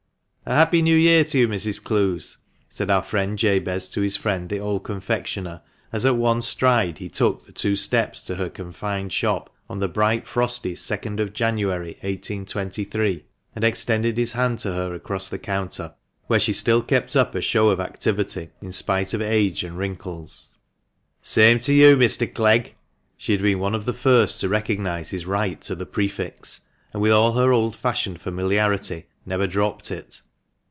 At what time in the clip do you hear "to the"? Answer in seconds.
25.61-25.85